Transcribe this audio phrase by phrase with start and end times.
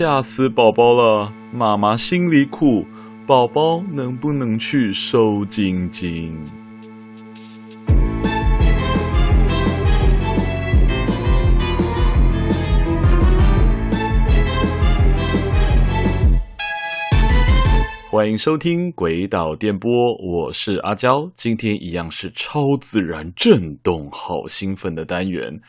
[0.00, 2.86] 吓死宝宝了，妈妈心里苦，
[3.26, 6.42] 宝宝能不能去收惊经？
[18.10, 19.92] 欢迎收听《鬼岛电波》，
[20.46, 25.60] 我是阿娇，今天一样是超自然震动，好兴奋的单元。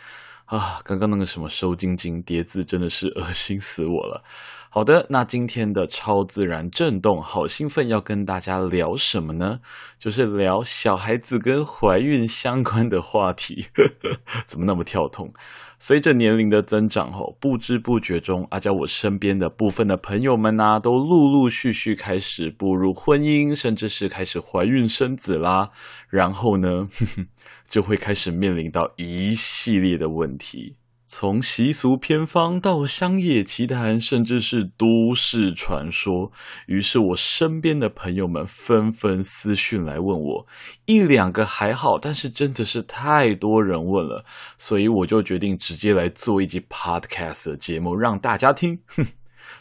[0.52, 4.22] 啊，刚刚那个什么收惊经叠字真的是恶心死我了。
[4.70, 9.60] 好的，那今天的超自然震动好兴奋，要跟大家聊什么呢？
[9.98, 13.68] 就是聊小孩子跟怀孕相关的话题。
[14.46, 15.34] 怎么那么跳痛？
[15.80, 25.70] 随着年龄的增长，后不知不觉中，阿交我身边的部分的朋友们呐、啊，都陆陆续续开始步入婚姻，甚至是开始怀孕生子啦。
[26.10, 26.68] 然后呢？
[26.70, 27.26] 呵 呵
[27.72, 30.76] 就会开始面临到一系列的问题，
[31.06, 36.34] 从习俗偏方到乡野奇谈，甚至是都市传说。
[36.68, 40.48] 于是我身边的朋友们纷纷私讯来问我，
[40.86, 44.26] 一两个还好，但是真的是太多人问了，
[44.58, 48.80] 所以我就决定直接来做一集 podcast 的节目让大家听。
[48.88, 49.06] 哼，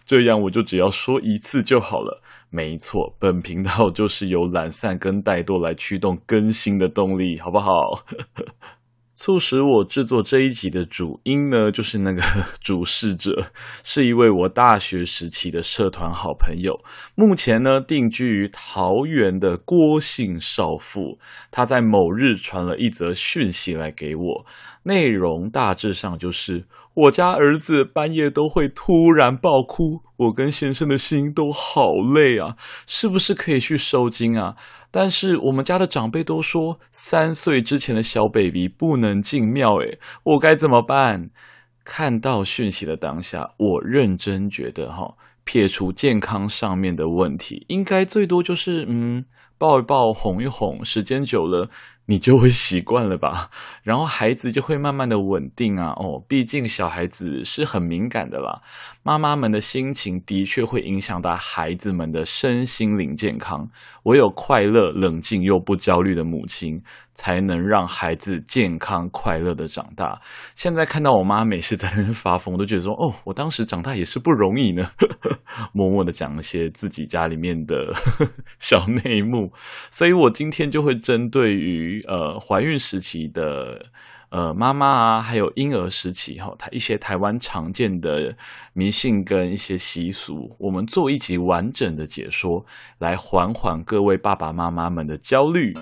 [0.05, 2.21] 这样我就只要说一次就好了。
[2.51, 7.71] 没错，本频道就是由懒散跟怠惰来驱动更新的动力，好不好？
[9.15, 12.23] 促使我制作这一集的主因呢，就是那个
[12.61, 13.53] 主事者
[13.85, 16.81] 是一位我大学时期的社团好朋友，
[17.15, 21.19] 目前呢定居于桃园的郭姓少妇。
[21.51, 24.47] 他在某日传了一则讯息来给我，
[24.85, 26.65] 内容大致上就是。
[26.95, 34.57] 我家儿子半夜都会突然爆哭，我跟先生的心都好累啊，是不是可以去收惊啊？
[34.91, 41.31] 但是我们家的长辈都说三岁之前的小 baby 不能进庙，诶，我该怎么办？
[41.85, 49.25] 看到讯息的当下，我认真觉得哈，撇除健康上面的问题，应该最多就是嗯，
[49.57, 51.71] 抱一抱，哄一哄，时间久了。
[52.11, 53.51] 你就会习惯了吧，
[53.85, 55.95] 然后孩子就会慢慢的稳定啊。
[55.97, 58.63] 哦，毕竟小孩子是很敏感的啦，
[59.05, 63.71] 妈妈们的心情的确会影响到孩子们的身心灵健康。
[64.05, 66.83] 唯有快乐、冷静又不焦虑的母亲，
[67.15, 70.19] 才能让孩子健康快乐的长大。
[70.57, 74.91] 现在看到我妈每次在那边发疯，我都觉得说，哦，我当时长大也是不容易呢。
[75.73, 77.93] 默默的讲一些自己家里面的
[78.59, 79.53] 小内幕，
[79.91, 82.00] 所以我今天就会针对于。
[82.07, 83.87] 呃，怀孕时期的
[84.31, 88.37] 呃妈妈啊，还有婴儿时期哈，台一些台湾常见的
[88.73, 92.65] 迷信跟一些习俗，我们做一集完整的解说，
[92.99, 95.73] 来缓缓各位爸爸妈妈们的焦虑。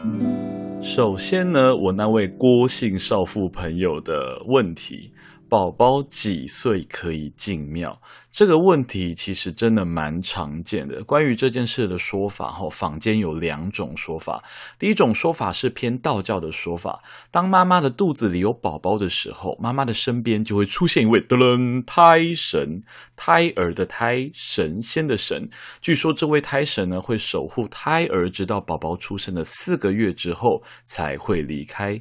[0.80, 5.12] 首先呢，我那位郭姓少妇朋友的问题。
[5.50, 7.98] 宝宝几岁可以进庙？
[8.30, 11.02] 这个问题其实真的蛮常见的。
[11.02, 14.44] 关于这件事的说法，哈，坊间有两种说法。
[14.78, 22.82] 第一种说法是偏道教的说法，当妈妈的肚子里有宝宝的时候，妈妈的身边就会出现一位噔噔胎神，
[23.16, 25.48] 胎儿的胎，神仙的神。
[25.80, 32.00] 据说这位胎神呢，会守护胎儿，直到宝宝出生的四个月之后才会离开。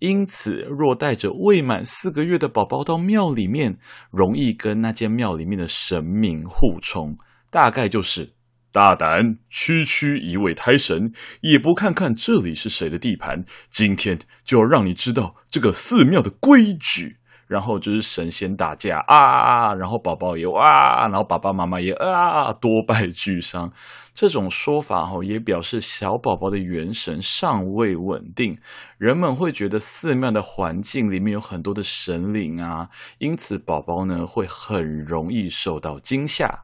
[0.00, 3.78] 因此，若带着未满四个月的宝宝到庙里面，
[4.10, 7.16] 容易跟那间庙里面的神明互冲。
[7.50, 8.32] 大概就是
[8.72, 11.12] 大胆区区一位胎神，
[11.42, 17.18] 也不看看这里是谁的地盘，今天就要让你知道这个寺庙的规矩。
[17.50, 23.72] 然后就是神仙打架啊，然后宝宝也啊，然后爸爸妈妈也啊，多败俱伤。
[24.14, 28.56] 这种说法哈，也表示小宝宝的元神尚未稳定，
[28.98, 32.88] 人们会觉得寺庙的环境里面有很多的神灵啊，
[33.18, 36.62] 因此宝宝呢会很容易受到惊吓。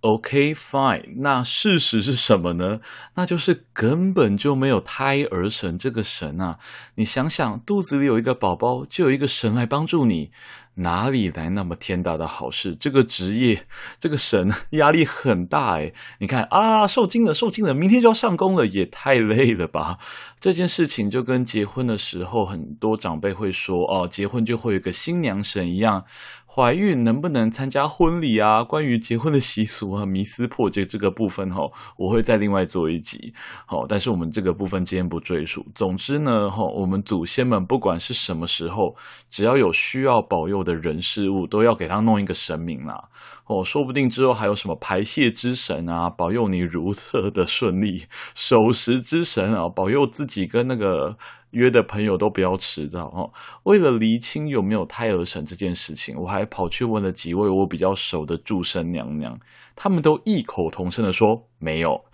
[0.00, 2.80] OK fine，那事实是什么呢？
[3.16, 6.58] 那就是根本就没有胎儿神这个神啊！
[6.94, 10.30] 你想想，肚子里有一个宝宝，就有一个神来帮助你。
[10.78, 12.74] 哪里来那么天大的好事？
[12.74, 13.62] 这个职业，
[13.98, 15.94] 这个神 压力很大诶。
[16.20, 19.98] 你看啊，受惊了，受惊了，明天就要上工了，也太累了吧？
[20.40, 26.04] 这件事情就跟结婚的时候，很多长辈会说哦，结婚就会有个新娘神一样。
[26.50, 28.64] 怀孕能不能参加婚礼啊？
[28.64, 31.62] 关于结婚的习俗和迷思破解这个部分哈，
[31.96, 33.34] 我会再另外做一集。
[33.66, 35.64] 好，但是我们这个部分今天不赘述。
[35.74, 38.96] 总之呢，哈，我们祖先们不管是什么时候，
[39.28, 43.08] 只要有需要保佑的人事物，都要给他弄一个神明啦。
[43.46, 48.04] 哦，说不定之后还有什么排泄之神啊，保佑你如厕的顺利；
[48.34, 51.16] 守时之神啊，保佑自己跟那个
[51.52, 53.32] 约的朋友都不要迟到哦。
[53.62, 59.40] 为了厘清有没有胎儿神这件事情，我还跑去问了几位我比较熟的祝生娘娘，
[59.74, 62.04] 他们都异口同声的说没有。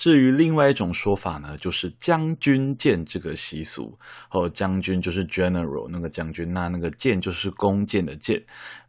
[0.00, 3.98] 至于另外一种说法呢，就是将军剑这个习俗，
[4.30, 8.42] 哦，将军就是 general 那个将军，那那个剑就是弓箭的箭。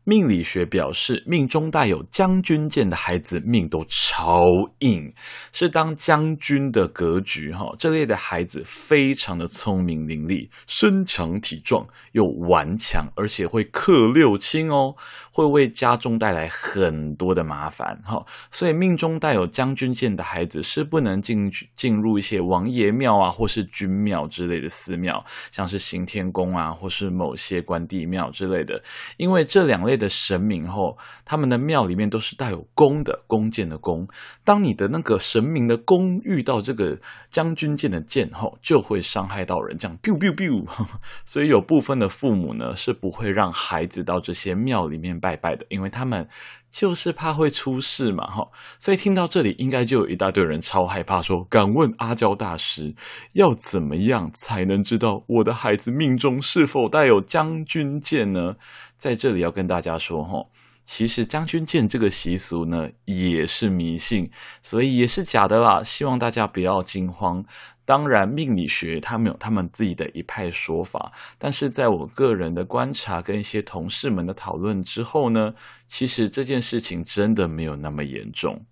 [0.04, 4.44] 命理学表示，命中带有将军剑的孩子命都超
[4.80, 5.14] 硬，
[5.54, 7.72] 是当将军的格局哈。
[7.78, 14.96] 这类的孩子非常的聪明伶俐，身强体壮又顽强，而且会克六亲哦，
[15.32, 18.26] 会为家中带来很多的麻烦哈。
[18.50, 28.82] 所以命中带有将军剑的孩子是不能进进入一些王爷庙啊，或是君庙之类的寺庙，像是行天宫啊，或是某些关帝庙之类的，
[29.18, 29.91] 因为这两类。
[29.96, 34.08] 的神明吼，他们的庙里面都是带有弓的，弓箭的弓。
[34.44, 37.00] 当你的那个神明的弓遇到这个
[37.30, 40.66] 将军剑的剑后，就会伤害到人，这样 biu biu biu。
[41.26, 46.28] 所以有部分的父母呢，是不会让孩子到这些庙里面拜拜的，因为他们
[46.72, 48.48] 就是怕会出事嘛，哈。
[48.80, 52.96] 所以听到这里，应该就有一大堆人超害怕，说：“敢问阿娇大师，
[53.34, 58.56] 要怎么样才能知道我的孩子命中是否带有将军剑呢？”
[58.98, 60.46] 在这里要跟大家说，哈，
[60.86, 64.30] 其实将军剑这个习俗呢，也是迷信，
[64.62, 65.84] 所以也是假的啦。
[65.84, 67.44] 希望大家不要惊慌。
[67.84, 75.54] 当然，命理学他们有他们自己的一派说法，但是在我个人的观察跟一些同事们的讨论之后呢，
[75.88, 78.66] 其实这件事情真的没有那么严重。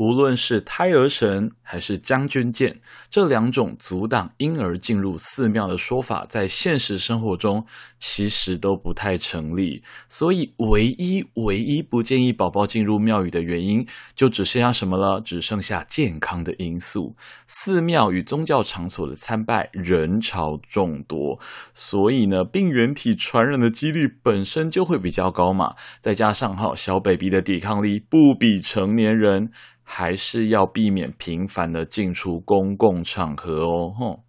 [0.00, 2.80] 无论是胎儿神还是将军剑，
[3.10, 7.66] 这两种阻挡婴儿进入寺庙的说法，在现实生活中
[7.98, 9.82] 其实都不太成立。
[10.08, 15.20] 所以，唯一唯一不建议宝宝进入庙宇的原因，就只剩下什么了？
[15.20, 17.14] 只剩下健康的因素。
[17.46, 21.38] 寺庙与宗教场所的参拜人潮众多，
[21.74, 25.74] 所以呢，病原体传染的几率本身就会比较高嘛。
[26.00, 29.52] 再加上哈，小 baby 的抵抗力不比成年人。
[29.92, 34.20] 还是要避免频繁的进出公共场合哦，吼。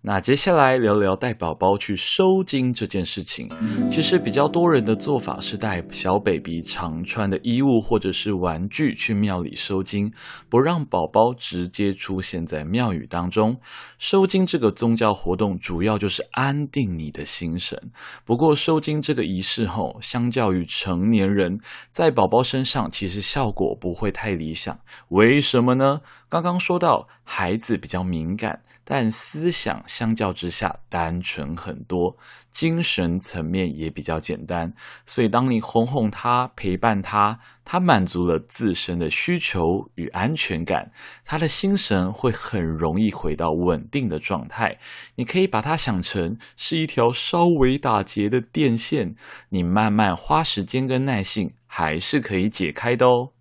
[0.00, 3.48] 那接下来聊聊带宝宝去收金这件事情。
[3.90, 10.12] 其实比较多人的做法是带小 baby 常穿的衣物或者是玩具去庙里收金，
[10.48, 13.60] 不让宝宝直接出现在庙宇当中。
[13.98, 17.90] 收金这个宗教活动主要就是安定你的心神。
[18.24, 21.58] 不过收金这个仪式后，相较于成年人，
[21.90, 24.78] 在宝宝身上其实效果不会太理想。
[25.08, 26.00] 为什么呢？
[26.28, 28.62] 刚刚说到孩子比较敏感。
[28.90, 32.16] 但思想相较之下单纯很多，
[32.50, 34.72] 精神层面也比较简单，
[35.04, 40.90] 所以当你哄哄他、陪伴他，他满足了自身的需求与安全感，
[41.22, 44.78] 他的心神会很容易回到稳定的状态。
[45.16, 49.14] 你可以把它想成是一条稍微打结的电线，
[49.50, 53.32] 你慢慢花时间跟耐性，还是可以解开的哦。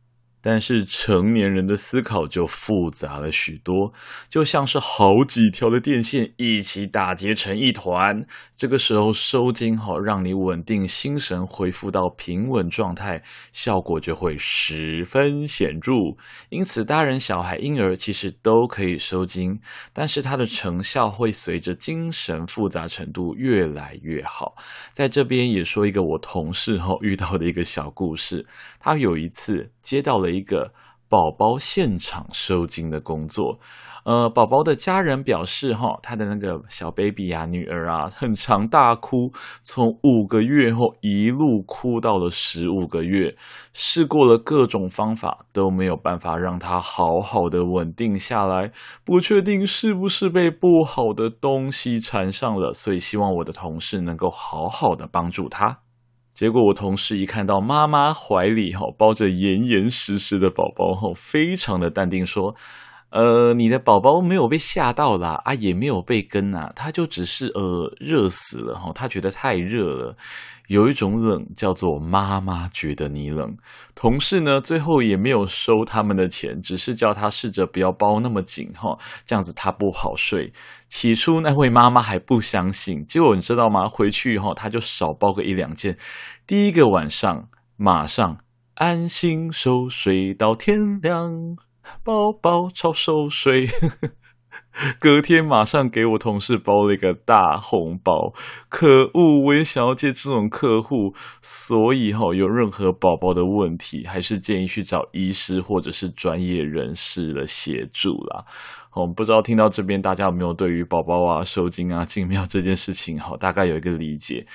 [0.47, 3.91] 但是成年人的思考就复杂了许多，
[4.29, 8.25] 就像是好几条的电线一起打结成一团。
[8.55, 13.21] 这个时候收惊好，让你稳定心神，恢复到平稳状态，
[13.51, 15.91] 效果就会十分显著。
[16.47, 19.59] 因此，大人、小孩、婴儿其实都可以收惊，
[19.91, 24.55] 但是它的成效会随着精神复杂程度越来越好。
[24.93, 28.45] 在这边也说一个我同事后遇到的一个小故事，
[28.79, 30.73] 他有一次接到了一个
[31.07, 33.57] 宝宝现场收惊的工作，
[34.03, 43.37] 呃，宝宝的家人表示，哈，他的那个小 baby 啊，女儿啊，很常大哭，从五个月后一路哭到了十五个月，
[43.71, 48.73] 试过了各种方法都没有办法让他好好的稳定下来，
[49.05, 55.86] 不确定是不是被不好的东西缠上了，所以希望我的同事能够好好的帮助他。
[56.37, 62.55] 结果我同事一看到妈妈怀里哈包着严严实实的宝宝后，非常的淡定说
[63.17, 70.15] ：“呃，你的宝宝没有被吓到啦，啊，也没有被跟啊，他就只是呃热死了哈，他觉得太热了。”
[70.67, 73.55] 有一种冷叫做妈妈觉得你冷。
[73.95, 80.51] 同事呢，最后也没有收他们的钱，只是叫他试着不要包那么紧哈，这样子他不好睡。
[80.89, 83.87] 起初那位妈妈还不相信，结果你知道吗？
[83.87, 85.97] 回去以后他就少包个一两件，
[86.45, 87.47] 第一个晚上
[87.77, 88.37] 马上
[88.75, 91.31] 安心熟睡到天亮，
[92.03, 93.67] 宝宝超熟睡。
[94.99, 98.31] 隔天马上给我同事包了一个大红包，
[98.69, 99.45] 可恶！
[99.45, 108.45] 我也想要接这种客户，所以哈，有任何宝宝的问题，还是建议去找医师或者是专业人士的协助啦。
[108.93, 114.45] 哦，不知道听到这边大家有没有对于宝宝啊、受精啊、进庙这件事情，哈，大概有一个理解。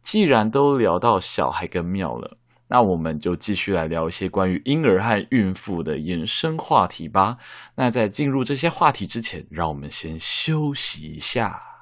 [0.00, 2.38] 既然都聊到小孩跟庙了。
[2.68, 7.36] 那我们就继续来聊一些关于婴儿和孕妇的延伸话题吧。
[7.76, 11.75] 那在进入这些话题之前，让我们先休息一下。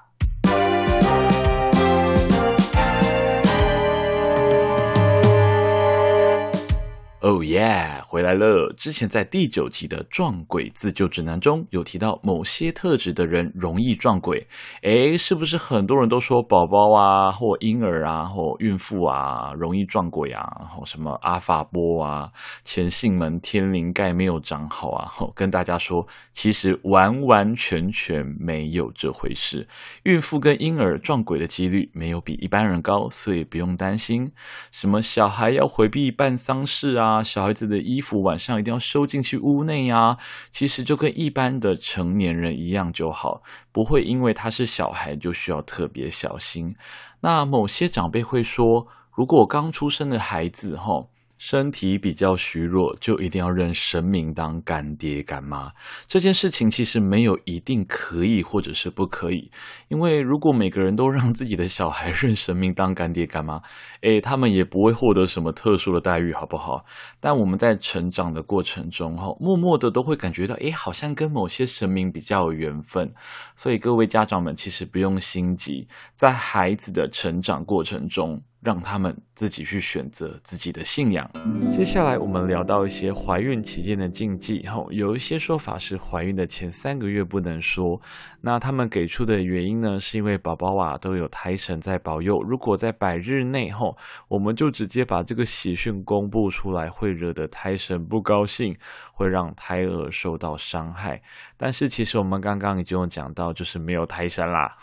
[7.25, 8.71] 哦耶，回来了！
[8.77, 14.47] 之前在第九集的撞鬼自救指南中有提到，某些特质的人容易撞鬼。
[14.83, 20.45] 诶，是不是很多人都说宝宝啊，或婴儿啊，或孕妇啊，容易撞鬼啊？
[20.77, 22.29] 或什么阿法波啊，
[22.63, 25.11] 前性门天灵盖没有长好啊？
[25.35, 29.67] 跟大家说，其实完完全全没有这回事。
[30.03, 34.31] 孕妇跟婴儿撞鬼的几率没有比一般人高，所以不用担心。
[34.71, 37.14] 什么小孩要回避办丧事啊？
[37.15, 40.19] 啊小孩子的衣服晚上一定要收进去屋内呀，
[40.51, 43.43] 其实就跟一般的成年人一样就好，
[43.73, 46.75] 不会因为他是小孩就需要特别小心。
[47.21, 51.14] 那某些长辈会说，如果刚出生的孩子，吼。
[51.47, 55.71] 身体比较虚弱，就一定要认神明当干爹干妈。
[56.09, 59.51] 这件事情其实没有一定可以或者是不可以，
[59.89, 63.61] 因为如果每个人都让自己的小孩认神明当干爹干妈，
[64.01, 66.87] 诶，他们也不会获得什么特殊的待遇，好不好？
[67.21, 73.13] 但我们在成长的过程中，哈，默默的都会感觉到，诶，好像跟某些神明比较有缘分。
[73.55, 78.43] 所以各位家长们，其实不用心急，在孩子的成长过程中。
[78.65, 81.31] 让他们自己去选择自己的信仰。
[81.71, 88.01] 接下来我们聊到一些怀孕期间的禁忌，吼，有一些说法是怀孕的前三个月不能说。
[88.47, 93.97] 那他们给出的原因呢，是因为宝宝啊都有胎神在保佑，如果在百日内吼，
[94.29, 98.77] 我们就直接把这个喜讯公布出来，会惹得胎神不高兴，
[99.15, 101.23] 会让胎儿受到伤害。
[101.57, 104.77] 但是其实我们刚刚已经讲到，就是没有胎神啦，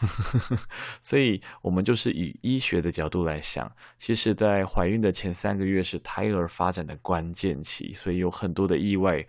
[1.00, 3.72] 所以我们就是以医学的角度来想。
[4.00, 9.24] 其实，在怀孕的前三个月是胎儿发展的关键期，所以有很多的意外，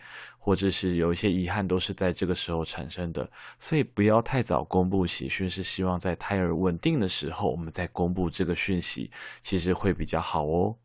[0.45, 3.31] 或者是有一些遗憾，都是在这个时候产生的。
[3.61, 9.09] 所以不要太早公布喜讯，是希望在胎儿稳定的时候，我们再公布这个讯息，
[9.41, 10.77] 其实会比较好哦。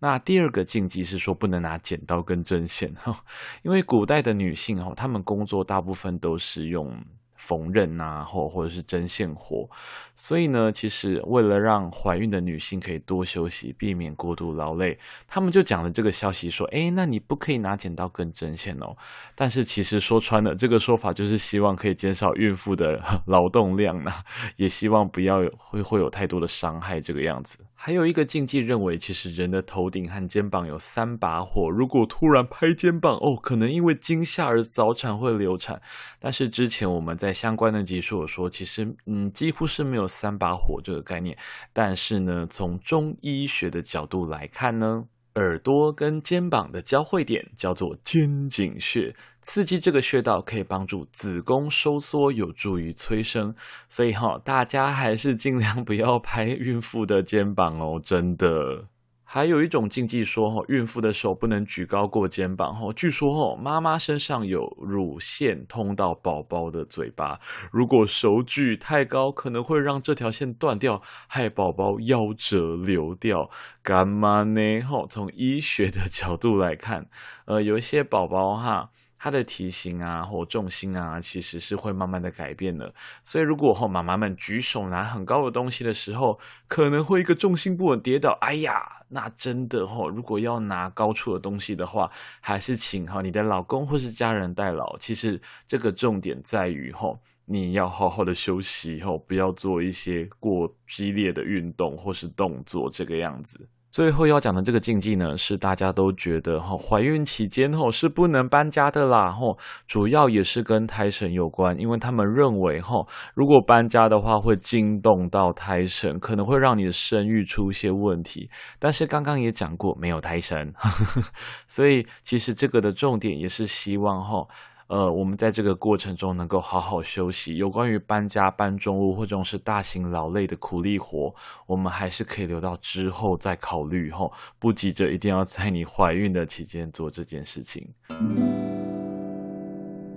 [0.00, 2.94] 那第二个禁忌是说不能拿剪刀跟针线，
[3.64, 6.94] 因为古代的女性哦，她们工作大部分都是用。
[7.38, 9.66] 缝纫呐，或或者是针线活，
[10.14, 18.96] 所以呢，其实为了让怀孕的女性可以多休息，避免过度劳累，他们就讲了这个消息，说，诶，那你不可以拿剪刀跟针线哦。
[19.36, 24.12] 但是其实说穿了，这个说法就是希望可以减少孕妇的 劳动量呢，
[24.56, 27.58] 也希望不要会会有太多的伤害这个样子。
[27.80, 35.80] 还有一个禁忌认为，其实人的头顶和肩膀有三把火，如果突然拍肩膀，哦，可能因为惊吓而早产会流产。
[36.18, 41.38] 但是之前我们在相关的集数有说，其实嗯，几乎是没有三把火这个概念。
[41.72, 45.04] 但是呢，从中医学的角度来看呢，
[45.34, 53.54] 耳朵跟肩膀的交汇点叫做肩颈穴，刺激这个穴道可以帮助子宫收缩，有助于催生。
[53.88, 58.86] 所以哈，大家还是尽量不要拍孕妇的肩膀哦，真的。
[59.30, 67.38] 还有一种禁忌说，哈，孕妇的手不能举高过肩膀，哈，据说，哈，妈妈身上有乳腺通到宝宝的嘴巴，
[67.70, 73.50] 如果手举太高，可能会让这条线断掉，害宝宝夭折流掉。
[73.82, 74.80] 干嘛呢？
[74.80, 77.10] 哈，从医学的角度来看，
[77.44, 78.88] 呃，有一些宝宝哈。
[79.18, 82.94] 他的体型啊，或重心啊，其实是会慢慢的改变的。
[83.24, 88.38] 所以，如果后妈妈们举手拿很高的东西的时候，可能会一个重心不稳跌倒。
[88.40, 92.10] 哎呀，那真的吼，如果要拿高处的东西的话，
[92.40, 94.96] 还是请哈你的老公或是家人代劳。
[94.98, 103.68] 其实这个重点在于吼，你要好好的休息后，不要做一些过激烈的运动或是动作，这个样子。
[103.90, 112.94] 最后要讲的这个禁忌呢，是大家都觉得哈，怀孕期间吼是不能搬家的啦吼，主要也是跟胎神有关，因为他们认为哈，
[113.34, 118.50] 如果搬家的话会惊动到胎神，可能会让你的生育出现问题。
[118.78, 120.72] 但是刚刚也讲过，没有胎神，
[121.66, 124.46] 所以其实这个的重点也是希望哈。
[124.88, 127.56] 呃，我们在这个过程中能够好好休息。
[127.56, 131.34] 有关于搬家、搬重物或者是大型劳累的苦力活，
[131.66, 134.10] 我们还是可以留到之后再考虑。
[134.10, 137.86] 吼，不急着一定要在你怀孕的期间做这件事情。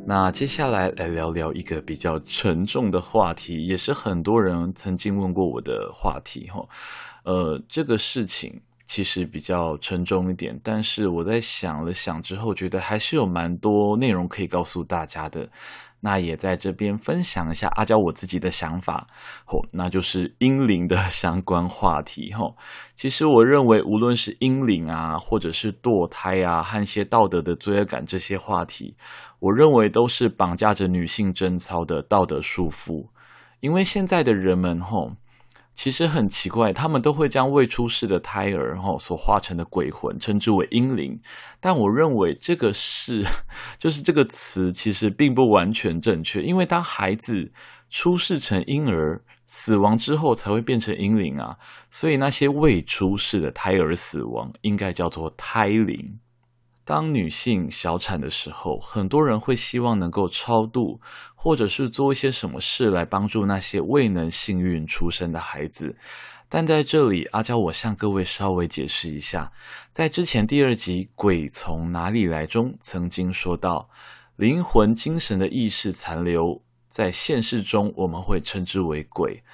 [0.04, 6.66] 那接下来来聊聊一个比较沉重的话题，也是很多人曾经问过我的话题哈。
[7.24, 8.62] 呃，这个事情
[8.92, 15.48] 其实比较沉重一点，但是我在想了想之后，觉得还是有蛮多内容可以告诉大家的。
[16.02, 19.08] 那也在这边分享一下阿娇我自己的想法，
[19.46, 22.58] 吼，那就是阴灵的 相关话题，吼。
[22.94, 28.94] 其实我认为，无论是阴灵啊，或者是堕胎啊，和一些道德的罪恶感这些话题，
[29.40, 33.08] 我认为都是绑架着女性贞操的道德束缚，
[33.62, 35.14] 因为现在的人们，吼。
[35.74, 41.20] 其实很奇怪，他们都会将未出世的胎儿哈所化成的鬼魂称之为婴灵，
[41.60, 43.26] 但我认为这个是，
[43.80, 47.52] 就是这个词其实并不完全正确，因为当孩子
[47.90, 51.58] 出世成婴儿，死亡之后才会变成婴灵啊，
[51.90, 56.20] 所以那些未出世的胎儿死亡应该叫做胎灵。
[56.92, 61.00] 当女性小产的时候，很多人会希望能够超度，
[61.36, 65.96] 或者是做一些什么事来帮助那些未能幸运出生的孩子。
[66.50, 69.54] 但在这里，阿娇我向各位稍微解释一下，
[69.90, 73.90] 在之前第二集《鬼从哪里来》中曾经说到，
[74.36, 79.46] 灵魂精神的意识残留在现世中，我们会称之为鬼。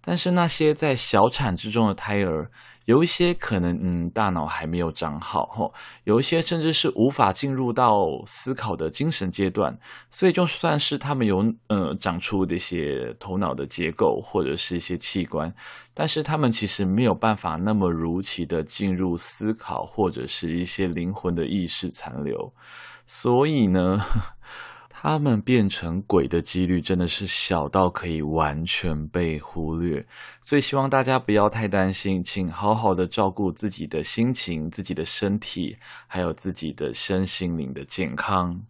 [0.00, 2.52] 但是那些在小产之中的胎儿，
[2.84, 5.72] 有一些可能，嗯，大脑还没有长好，吼，
[6.04, 9.78] 有一些甚至是无法进入到思考的精神阶段，
[10.10, 15.54] 所以就算是他们有，呃，长出这些头脑的结构或者是一些器官，
[15.94, 22.52] 但是他们其实没有办法那么如期的进入思考或者是一些灵魂的意识残留，
[23.06, 24.04] 所以呢。
[25.06, 30.06] 他们变成鬼的几率真的是小到可以完全被忽略，
[30.40, 38.64] 所以希望大家不要太担心，请好好的照顾自己的心情、自己的身体，还有自己的身心灵的健康。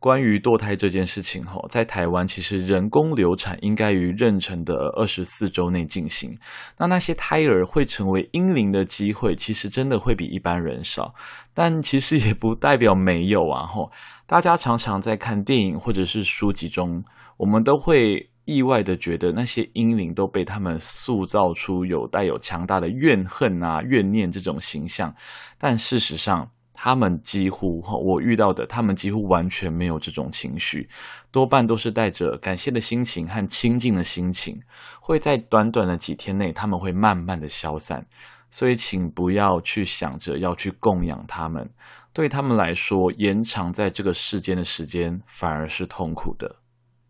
[0.00, 6.38] 关于堕胎这件事情，吼，在台湾其实人工流产应该于妊娠的二十四周内进行。
[6.78, 11.14] 那那些胎儿会成为婴灵的机会，其实真的会比一般人少，
[11.52, 13.92] 但其实也不代表没有啊，吼。
[14.26, 17.04] 大家常常在看电影或者是书籍中，
[17.36, 25.14] 我们都会意外的觉得那些婴灵都被他们塑造出有带有强大的怨恨啊、怨念这种形象，
[25.58, 26.50] 但事实上。
[26.82, 30.88] 他们几乎，我遇到的，他们几乎完全没有这种情绪，
[31.30, 34.58] 多半都是带着感谢的心情和亲近的心情，
[34.98, 38.06] 会在短短的几天内，他们会慢慢的消散。
[38.48, 41.68] 所以，请不要去想着要去供养他们，
[42.14, 46.56] 对他们来说，延长在这个世间的时间反而是痛苦的。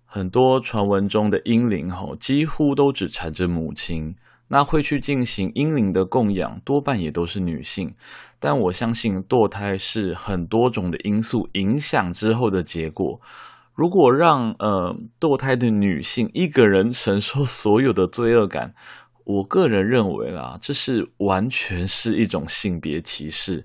[0.05, 4.17] 很多传闻中的婴灵，吼，几乎都只缠着母亲。
[4.53, 7.95] 那会去进行婴灵的供养，多半也都是女性。
[8.41, 13.21] 但我相信堕胎是很多种的因素影响之后的结果。
[13.75, 18.75] 如果让呃堕胎的女性一个人承受所有的罪恶感，
[19.25, 23.65] 我个人认为啊，这是完全是一种性别歧视。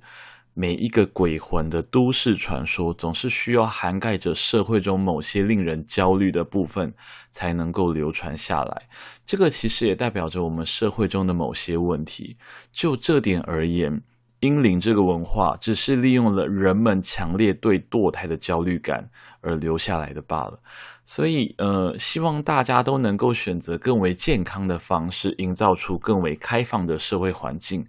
[0.57, 6.93] 每一个鬼魂的都市传说，总是需要涵盖着社会中某些令人焦虑的部分，
[7.29, 8.87] 才能够流传下来。
[9.25, 12.37] 这个其实也代表着我们社会中的某些问题。
[12.71, 14.01] 就这点而言，
[14.45, 19.10] 婴灵这个文化只是利用了人们强烈对堕胎的焦虑感
[19.41, 20.60] 而留下来的罢了。
[21.03, 27.86] 所以，呃，希望大家都能够选择更为健康的方式，营造出更为开放的社会环境，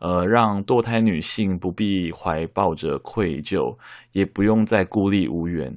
[0.00, 3.76] 呃，让堕胎女性不必怀抱着愧疚，
[4.12, 5.76] 也不用再孤立无援，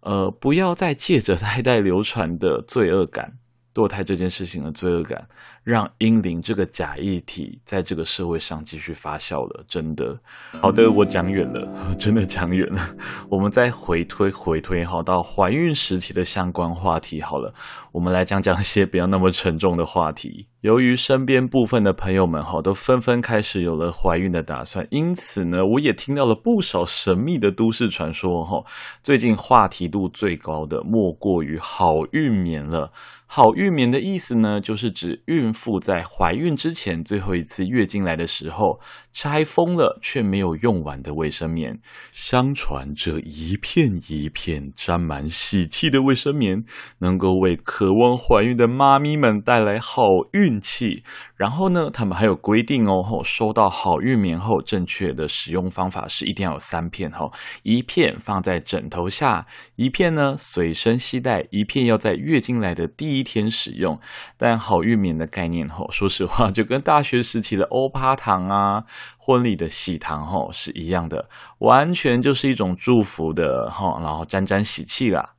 [0.00, 3.38] 呃，不要再借着 代代流传的罪恶感。
[3.74, 5.28] 堕胎这件事情的罪恶感，
[5.68, 9.62] 让英灵这个假议题在这个社会上继续发酵了。
[9.68, 10.18] 真的，
[10.62, 12.80] 好的，我讲远了，真的讲远了。
[13.28, 17.20] 我们再回推回推，好到怀孕时期的相关话题。
[17.20, 17.52] 好了，
[17.92, 20.46] 我们来讲讲一些不要那么沉重的话题。
[20.62, 28.64] 由于身边部分的朋友们哈都纷纷开始有了怀孕的打算，因此呢，我也听到了不少神秘的都市传说哈。
[29.02, 32.90] 最近话题度最高的莫过于好孕棉了。
[33.30, 38.78] 好孕棉的意思呢，就是指孕妇在怀孕之前最后一次月经来的时候，
[39.12, 41.80] 拆封了却没有用完的卫生棉。
[42.12, 46.62] 相传这一片一片沾满喜气的卫生棉，
[47.00, 51.02] 能够为渴望怀孕的妈咪们带来好运气。
[51.34, 57.28] 然后呢，他们还有规定哦，收到好孕棉后，正确的使用方法是一定要有三片哈，
[57.64, 63.98] 一片放在枕头下，一片呢随身携带，一片要在月经来的第一天使用。
[64.36, 68.84] 但好孕棉的概念哈，说实话就跟大学时期的欧趴糖啊、
[69.18, 75.34] 婚礼的喜糖哈是一样的，完全就是一种祝福的哈，然后沾沾喜气啦。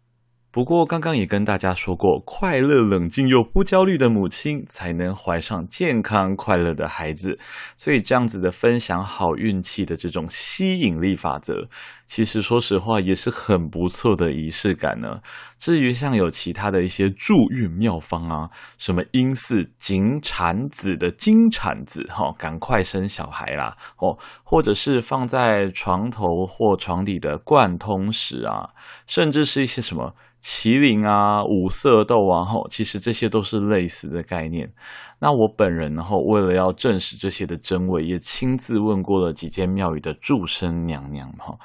[0.52, 7.38] 不过，刚刚也跟大家说过，快乐、冷静又不焦虑的母亲，才能怀上健康快乐的孩子。
[7.76, 11.70] 所以，这样子的分享好运气的这种吸引力法则，
[12.10, 15.22] 其实说实话也是很不错的仪式感呢。
[15.60, 28.70] 至于像有其他的一些助孕妙方啊，什么阴巳金产子的金产子，哈，赶快生小孩啦，哦，或者是放在床头或床底的贯通石啊，
[29.06, 30.16] 甚至是一些什么。
[30.42, 34.72] 麒麟啊，五色豆啊，吼，其实这些都是类似的概念。
[35.20, 41.58] 那我本人呢后为了要证实这些的真伪，也亲自问过了几间庙宇的祝生娘娘哈，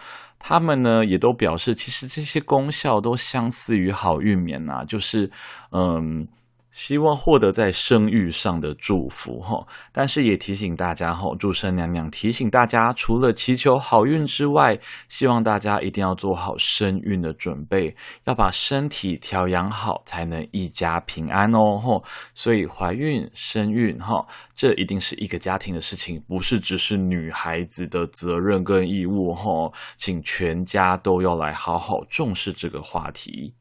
[0.47, 5.31] 他们呢也都表示，其实这些功效都相似于好运棉呐，就是
[5.73, 6.29] 嗯。
[6.75, 14.77] 希望获得在生育上的祝福哈，但是也提醒大家哈，祝生娘娘提醒大家，除了祈求好运之外，
[15.09, 22.03] 希望大家一定要做好生育的准备，要把身体调养好，才能一家平安哦哈。
[22.35, 33.55] 所以怀孕生育哈，这一定是一个家庭的事情，不是只是女孩子的责任跟义务哈，请全家都要来好好重视这个话题。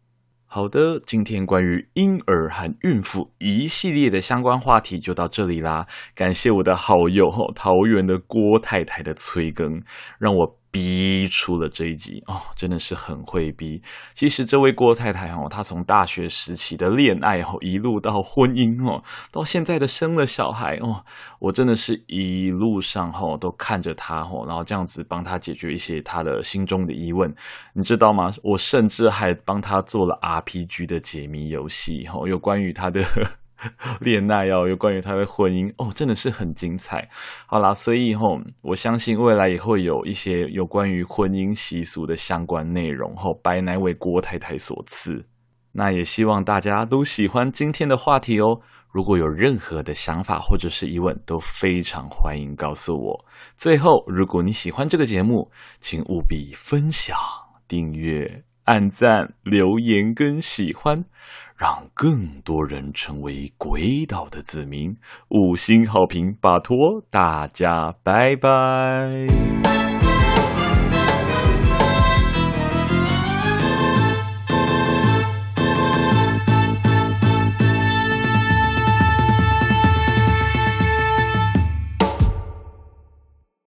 [0.56, 5.88] 好的，今天关于婴儿和孕妇一系列的相关话题就到这里啦。
[6.14, 9.82] 感谢我的好友桃园的郭太太的催更，
[10.20, 13.80] 让我逼出了这一集哦，真的是很会逼。
[14.16, 21.06] 其实这位郭太太哦，她从大学时期的恋爱哦，一路到婚姻哦，到现在的生了小孩哦，
[21.38, 27.32] 我真的是一路上哦都看着她哦，然后这样子帮她解决一些她的心中的疑问，
[27.76, 28.34] 你知道吗？
[28.42, 33.04] 我甚至还帮她做了 RPG 的解谜游戏哦，有关于她的。
[34.02, 37.10] 恋爱哦，有关于他的婚姻哦，真的是很精彩。
[37.46, 45.26] 好啦，所以吼，我相信未来也会有一些有关于婚姻习俗的相关内容，吼，拜那位郭太太所赐。
[45.76, 48.60] 那也希望大家都喜欢今天的话题哦。
[48.92, 53.26] 如果有任何的想法或者是疑问，都非常欢迎告诉我。
[53.56, 55.50] 最后，如果你喜欢这个节目，
[55.80, 57.18] 请务必分享、
[57.68, 58.44] 订阅。
[58.66, 61.06] 按赞、留言跟喜欢，
[61.58, 64.96] 让更多人成为鬼岛的子民。
[65.30, 69.93] 五星好评，拜托大家，拜拜。